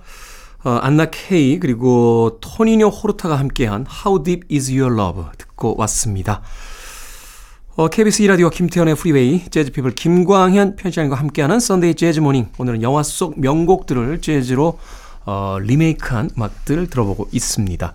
[0.62, 6.42] 어, 안나 케이 그리고 토니뇨 호르타가 함께한 How Deep Is Your Love 듣고 왔습니다.
[7.76, 13.40] 어, KBS 2라디오 김태현의 프리웨이 재즈피플 김광현 편집장님과 함께하는 Sunday Jazz Morning 오늘은 영화 속
[13.40, 14.78] 명곡들을 재즈로
[15.24, 17.94] 어, 리메이크한 음악들을 들어보고 있습니다.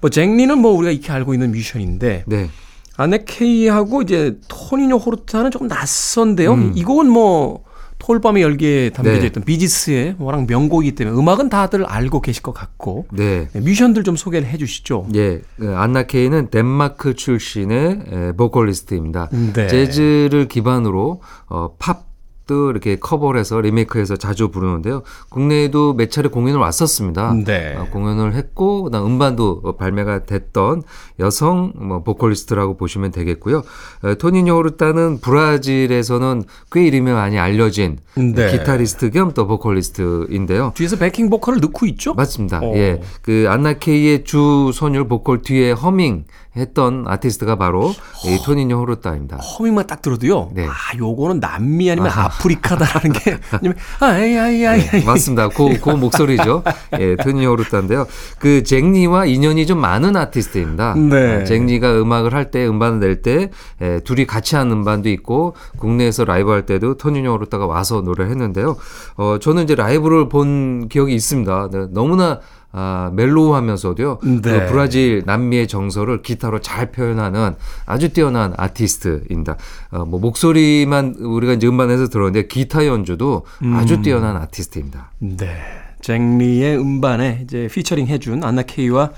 [0.00, 2.50] 뭐 잭리는 뭐 우리가 익히 알고 있는 뮤지션인데 네.
[2.96, 6.52] 안나 케이하고 이제 토니뇨 호르타는 조금 낯선데요.
[6.52, 6.72] 음.
[6.74, 7.64] 이 곡은 뭐
[8.02, 9.26] 토요일밤의 열기에 담겨져 네.
[9.28, 13.48] 있던 비지스의 워낙 명곡이기 때문에 음악은 다들 알고 계실 것 같고 네.
[13.52, 15.06] 네, 뮤지션들 좀 소개를 해 주시죠.
[15.14, 19.28] 예, 그 안나 케이는 덴마크 출신의 에, 보컬리스트입니다.
[19.54, 19.68] 네.
[19.68, 22.11] 재즈를 기반으로 어, 팝
[22.44, 25.02] 도 이렇게 커버를 해서 리메이크해서 자주 부르는데요.
[25.28, 27.34] 국내에도 몇 차례 공연을 왔었습니다.
[27.44, 27.76] 네.
[27.76, 30.82] 어, 공연을 했고 그다음 음반도 어, 발매가 됐던
[31.20, 33.62] 여성 뭐 보컬리스트라고 보시면 되겠고요.
[34.04, 38.50] 에, 토니뇨 호르타는 브라질에서는 꽤 이름이 많이 알려진 네.
[38.50, 40.72] 기타리스트 겸 또 보컬리스트인데요.
[40.74, 42.12] 뒤에서 backing 보컬을 넣고 있죠?
[42.14, 42.58] 맞습니다.
[42.58, 42.72] 어.
[42.74, 43.00] 예.
[43.22, 46.24] 그 안나 케이의 주 선율 보컬 뒤에 허밍
[46.54, 47.94] 했던 아티스트가 바로
[48.26, 49.38] 이 토니뇨 호르타입니다.
[49.38, 50.50] 허밍만 딱 들어도요.
[50.52, 50.66] 네.
[50.66, 54.80] 아, 요거는 남미 아니면 아프리카다라는 게 아니면 아이 아이 아이.
[54.80, 55.48] 네, 맞습니다.
[55.48, 56.62] 그, 그 목소리죠.
[57.00, 58.06] 예, 토니뇨 호르타인데요.
[58.38, 60.94] 그 잭리와 인연이 좀 많은 아티스트입니다.
[60.94, 61.40] 네.
[61.40, 66.24] 아, 잭리가 음악을 할 때, 음반을 낼 때, 예, 둘이 같이 한 음반도 있고, 국내에서
[66.24, 68.76] 라이브 할 때도 토니뇨 호르타가 와서 노래를 했는데요.
[69.16, 71.70] 어, 저는 이제 라이브를 본 기억이 있습니다.
[71.72, 72.40] 네, 너무나
[72.72, 74.18] 아, 멜로우하면서도요.
[74.22, 74.40] 네.
[74.40, 77.54] 그 브라질 남미의 정서를 기타로 잘 표현하는
[77.84, 79.56] 아주 뛰어난 아티스트입니다.
[79.90, 85.10] 어, 뭐 목소리만 우리가 이제 음반에서 들었는데 기타 연주도 아주 뛰어난 아티스트입니다.
[85.18, 85.54] 네.
[86.00, 89.10] 잭리의 음반에 이제 피처링 해준 안나 케이와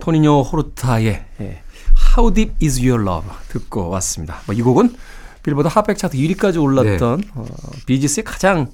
[0.00, 1.62] 토니뇨 호르타의 예,
[2.16, 4.38] How Deep Is Your Love 듣고 왔습니다.
[4.46, 4.94] 뭐 이 곡은
[5.42, 7.26] 빌보드 핫백 차트 1위까지 올랐던 네.
[7.34, 7.44] 어,
[7.86, 8.68] 비지스의 가장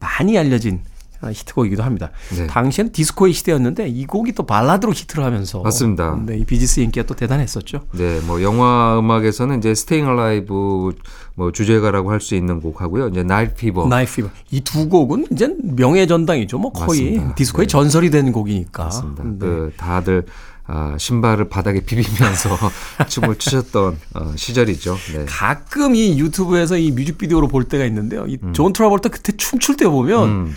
[0.00, 2.10] 많이 알려진 어, 히트곡이기도 합니다.
[2.36, 2.46] 네.
[2.46, 6.18] 당시에는 디스코의 시대였는데 이 곡이 또 발라드로 히트를 하면서 맞습니다.
[6.24, 7.80] 네, 이 비지스 인기가 또 대단했었죠.
[7.92, 10.98] 네, 뭐 영화 음악에서는 이제 Staying Alive
[11.34, 13.08] 뭐 주제가라고 할 수 있는 곡하고요.
[13.08, 13.88] 이제 Night Fever.
[13.88, 16.58] Night Fever 이 두 곡은 이제 명예 전당이죠.
[16.58, 17.34] 뭐 거의 맞습니다.
[17.36, 17.70] 디스코의 네.
[17.70, 18.84] 전설이 된 곡이니까.
[18.84, 19.24] 맞습니다.
[19.24, 19.36] 네.
[19.38, 20.24] 그 다들
[20.70, 22.50] 아, 신발을 바닥에 비비면서
[23.08, 24.96] 춤을 추셨던 어, 시절이죠.
[25.14, 25.24] 네.
[25.26, 28.26] 가끔 이 유튜브에서 이 뮤직비디오로 볼 때가 있는데요.
[28.26, 30.54] 이 존 트라볼타 그때 춤출 때 보면 음,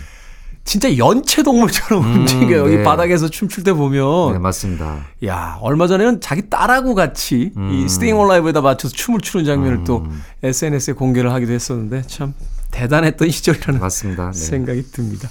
[0.64, 2.68] 진짜 연체 동물처럼 움직여요.
[2.68, 2.74] 네.
[2.80, 5.06] 이 바닥에서 춤출 때 보면 네, 맞습니다.
[5.26, 7.72] 야 얼마 전에는 자기 딸하고 같이 음.
[7.72, 10.06] 이 Staying Alive에다 맞춰서 춤을 추는 장면을 또
[10.42, 12.34] SNS에 공개를 하기도 했었는데 참
[12.70, 14.30] 대단했던 시절이라는 맞습니다.
[14.30, 14.38] 네.
[14.38, 15.28] 생각이 듭니다.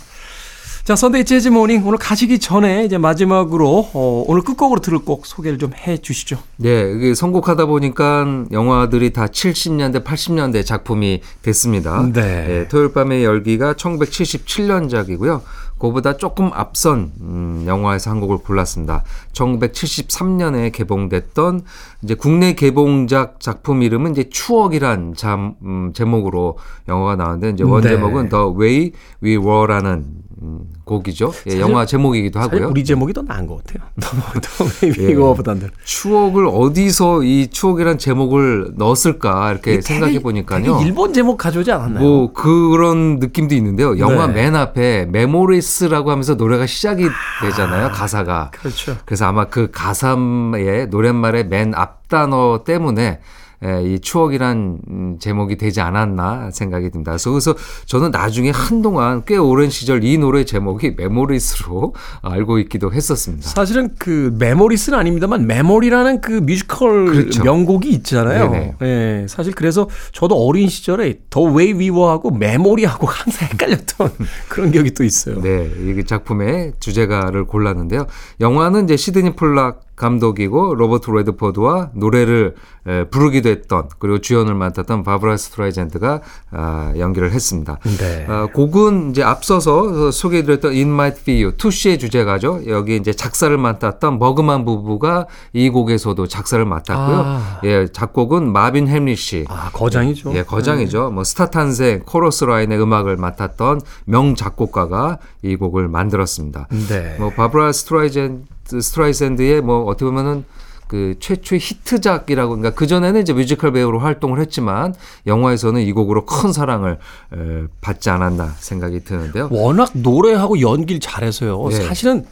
[0.92, 5.58] 자, Sunday Jazz Morning 오늘 가시기 전에 이제 마지막으로 어, 오늘 끝곡으로 들을 곡 소개를
[5.58, 6.38] 좀 해 주시죠.
[6.58, 12.10] 네, 이게 선곡하다 보니까 영화들이 다 70년대, 80년대 작품이 됐습니다.
[12.12, 12.68] 네.
[12.68, 15.40] 토요일 밤의 열기가 1977년작이고요.
[15.80, 19.04] 그보다 조금 앞선 음, 영화에서 한 곡을 골랐습니다.
[19.32, 21.64] 1973년에 개봉됐던
[22.04, 27.90] 이제 국내 개봉작 작품 이름은 이제 추억이란 잠, 음, 제목으로 영화가 나왔는데 이제 원 네.
[27.90, 28.92] 제목은 The Way
[29.24, 31.32] We Were라는 음, 곡이죠.
[31.52, 32.70] 예, 영화 제목이기도 하고요.
[32.70, 33.88] 우리 제목이 더 나은 것 같아요.
[34.42, 35.12] 더 예.
[35.12, 35.70] 이거보다는.
[35.84, 40.80] 추억을 어디서 이 추억이란 제목을 넣었을까 이렇게 생각해 보니까요.
[40.82, 42.04] 일본 제목 가져오지 않았나요?
[42.04, 44.00] 뭐 그런 느낌도 있는데요.
[44.00, 44.34] 영화 네.
[44.34, 47.08] 맨 앞에 메모리스라고 하면서 노래가 시작이
[47.44, 47.90] 되잖아요.
[47.92, 48.50] 가사가.
[48.52, 48.98] 그렇죠.
[49.06, 53.20] 그래서 아마 그 가사의 노랫말의 맨 앞 단어 때문에
[53.64, 57.16] 에, 이 추억이란 음, 제목이 되지 않았나 생각이 듭니다.
[57.24, 57.54] 그래서,
[57.86, 63.48] 저는 나중에 한동안 꽤 오랜 시절 이 노래 제목이 Memories로 알고 있기도 했었습니다.
[63.48, 67.44] 사실은 그 Memories는 아닙니다만 Memory라는 그 뮤지컬 그렇죠.
[67.44, 68.76] 명곡이 있잖아요.
[68.82, 74.10] 예, 사실 그래서 저도 어린 시절에 The Way We Were하고 Memory하고 항상 헷갈렸던
[74.50, 75.40] 그런 기억이 또 있어요.
[75.40, 78.08] 네, 이 작품의 주제가를 골랐는데요.
[78.40, 82.56] 영화는 이제 시드니 폴락 감독이고 로버트 레드포드와 노래를
[82.88, 87.78] 에, 부르기도 했던 그리고 주연을 맡았던 바브라 스트라이젠드가 아, 연기를 했습니다.
[88.00, 88.26] 네.
[88.28, 92.64] 아, 곡은 이제 앞서서 소개해드렸던 It Might Be You, Tootsie의 주제가죠.
[92.68, 97.24] 여기 이제 작사를 맡았던 버그만 부부가 이 곡에서도 작사를 맡았고요.
[97.24, 97.62] 아.
[97.64, 99.46] 예, 작곡은 마빈 햄리시.
[99.48, 100.34] 아, 거장이죠.
[100.34, 101.12] 예, 거장이죠.
[101.12, 106.68] 뭐 스타 탄생, 코러스 라인의 음악을 맡았던 명 작곡가가 이 곡을 만들었습니다.
[106.90, 107.16] 네.
[107.20, 108.46] 뭐 바브라 스트라이젠
[108.80, 110.46] 스트라이샌드의 뭐 어떻게 보면은
[110.88, 114.94] 그 최초의 히트작이라고 그러니까 그 전에는 이제 뮤지컬 배우로 활동을 했지만
[115.26, 116.98] 영화에서는 이 곡으로 큰 사랑을
[117.34, 119.48] 에, 받지 않았나 생각이 드는데요.
[119.52, 121.70] 워낙 노래하고 연기를 잘해서요.
[121.70, 121.76] 네.
[121.76, 122.26] 사실은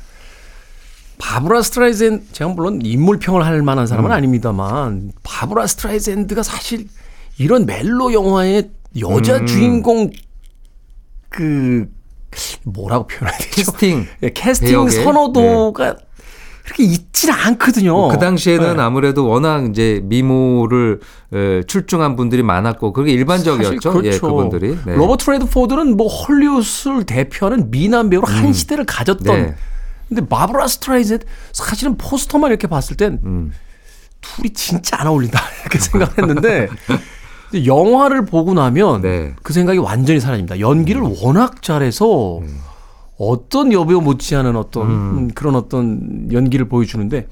[1.19, 4.13] 바브라 스트라이젠 제가 물론 인물평을 할 만한 사람은 음.
[4.13, 6.87] 아닙니다만 바브라 스트라이젠드가 사실
[7.37, 9.45] 이런 멜로 영화의 여자 음.
[9.45, 10.09] 주인공
[11.29, 11.89] 그
[12.63, 13.51] 뭐라고 표현해야 되죠?
[13.51, 15.95] 캐스팅 예, 캐스팅 배역에, 선호도가
[16.69, 18.09] 그렇게 있질 않거든요.
[18.09, 18.81] 그 당시에는 네.
[18.81, 20.99] 아무래도 워낙 이제 미모를
[21.33, 23.81] 에, 출중한 분들이 많았고 그게 일반적이었죠.
[23.81, 24.27] 사실 예, 그렇죠.
[24.27, 24.77] 그분들이.
[24.85, 24.95] 네.
[24.95, 29.41] 로버트 레드포드는 뭐 헐리우드를 대표하는 미남 배우로 한 시대를 가졌던.
[29.41, 29.55] 네.
[30.07, 31.19] 근데 바브라 스트라이즈
[31.53, 33.51] 사실은 포스터만 이렇게 봤을 땐 음.
[34.21, 36.67] 둘이 진짜 안 어울린다 이렇게 생각했는데
[37.65, 39.33] 영화를 보고 나면 네.
[39.41, 40.59] 그 생각이 완전히 사라집니다.
[40.59, 42.41] 연기를 워낙 잘해서
[43.19, 47.27] 어떤 여배우 못지않은 어떤 음, 그런 어떤 연기를 보여주는데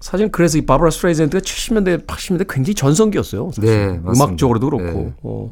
[0.00, 3.52] 사실 그래서 이 바브라 스트라이젠드가 70년대 80년대 굉장히 전성기였어요.
[3.52, 3.64] 사실.
[3.64, 4.12] 네, 맞습니다.
[4.12, 4.98] 음악적으로도 그렇고.
[4.98, 5.12] 네.
[5.22, 5.50] 어.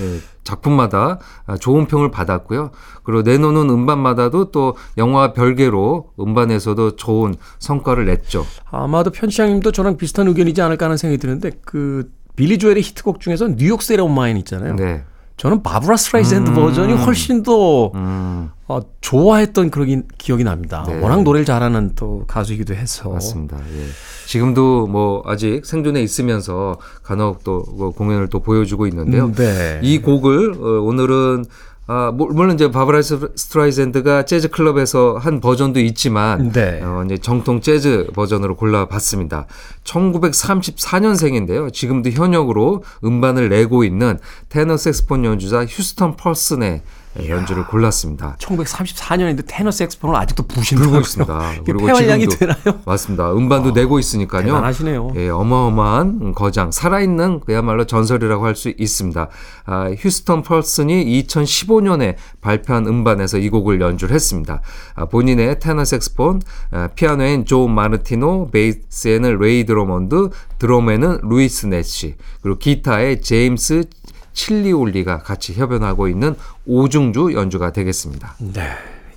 [0.00, 2.72] 예, 작품마다 아, 좋은 평을 받았고요.
[3.04, 8.44] 그리고 내놓는 음반마다도 또 영화 별개로 음반에서도 좋은 성과를 냈죠.
[8.70, 13.67] 아마도 편시장님도 저랑 비슷한 의견이지 않을까 하는 생각이 드는데 그 빌리 조엘의 히트곡 중에서 New
[13.67, 14.74] York State of Mind 있잖아요.
[14.74, 15.04] 네.
[15.42, 20.84] 저는 바브라 스트라이젠드 버전이 훨씬 더 음, 어, 좋아했던 그런 기억이 납니다.
[20.86, 21.00] 네.
[21.00, 23.10] 워낙 노래를 잘하는 또 가수이기도 해서.
[23.10, 23.56] 맞습니다.
[23.58, 23.86] 예.
[24.28, 29.24] 지금도 뭐 아직 생존해 있으면서 간혹 또그 공연을 또 보여주고 있는데요.
[29.24, 29.80] 음, 네.
[29.82, 31.46] 이 곡을 어, 오늘은
[31.88, 36.80] 아, 뭐, 물론 이제 바브라 스트라이젠드가 재즈 클럽에서 한 버전도 있지만 네.
[36.80, 39.46] 어, 이제 정통 재즈 버전으로 골라봤습니다.
[39.84, 41.72] 1934년생인데요.
[41.72, 44.18] 지금도 현역으로 음반을 내고 있는
[44.48, 46.82] 테너 색스폰 연주자 휴스턴 펄슨의
[47.28, 48.36] 연주를 골랐습니다.
[48.38, 50.90] 1934년인데 테너 색스폰을 아직도 부신다고요.
[50.92, 51.52] 불고 있습니다.
[51.60, 52.56] 이게 폐활량이 되나요?
[52.86, 53.32] 맞습니다.
[53.32, 54.44] 음반도 내고 있으니까요.
[54.46, 55.12] 대단하시네요.
[55.16, 59.28] 예, 어마어마한 거장, 살아있는 그야말로 전설이라고 할 수 있습니다.
[59.64, 64.60] 아, 휴스턴 펄슨이 2015년에 발표한 음반에서 이 곡을 연주를 했습니다.
[64.94, 72.58] 아, 본인의 테너 색스폰, 아, 피아노엔 조 마르티노, 베이스에는 레이 드러먼드, 드럼에는 루이스 네시, 그리고
[72.58, 73.84] 기타에 제임스
[74.32, 76.34] 칠리올리가 같이 협연하고 있는
[76.66, 78.36] 오중주 연주가 되겠습니다.
[78.38, 78.62] 네.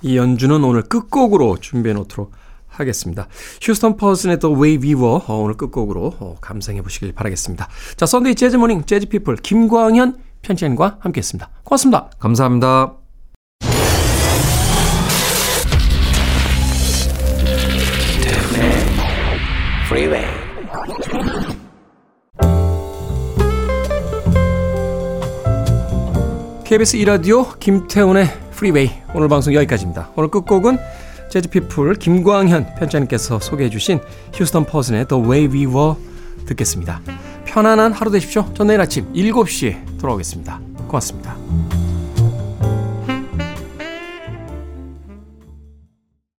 [0.02, 2.32] 이 연주는 오늘 끝곡으로 준비해 놓도록
[2.68, 3.26] 하겠습니다.
[3.60, 7.68] 휴스턴 퍼슨의 The Way We Were 어, 오늘 끝곡으로 어, 감상해 보시길 바라겠습니다.
[7.96, 11.50] 자, Sunday Jazz Morning 재즈 피플 김광현 편집장과 함께했습니다.
[11.64, 12.10] 고맙습니다.
[12.18, 13.05] 감사합니다.
[26.66, 30.10] KBS 2라디오 김태훈의 프리웨이 오늘 방송 여기까지입니다.
[30.16, 30.78] 오늘 끝곡은
[31.30, 34.00] 재즈피플 김광현 편집장님께서 소개해 주신
[34.34, 35.94] 휴스턴 퍼슨의 The Way We Were
[36.44, 37.02] 듣겠습니다.
[37.44, 38.52] 편안한 하루 되십시오.
[38.54, 40.60] 전 내일 아침 7시에 돌아오겠습니다.
[40.88, 41.36] 고맙습니다.